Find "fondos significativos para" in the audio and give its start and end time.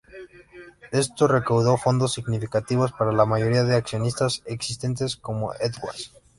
1.77-3.11